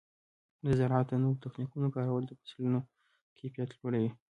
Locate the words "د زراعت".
0.65-1.07